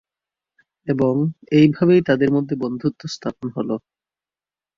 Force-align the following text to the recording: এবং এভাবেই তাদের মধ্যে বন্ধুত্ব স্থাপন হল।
এবং 0.87 1.13
এভাবেই 1.59 2.01
তাদের 2.09 2.29
মধ্যে 2.31 2.55
বন্ধুত্ব 2.63 3.01
স্থাপন 3.07 3.47
হল। 3.57 3.69